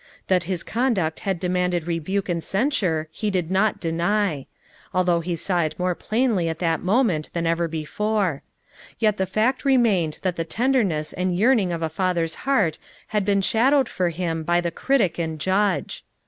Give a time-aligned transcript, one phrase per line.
[0.29, 4.47] That his conduct had de manded rebuke and censure he did not deny,—
[4.95, 8.41] although he saw it more plainly at that mo ment than ever before,—
[8.97, 12.79] yet the fact remained that the tenderness and yearning of a father's heart
[13.09, 16.03] had been shadowed for him by the critic and judge.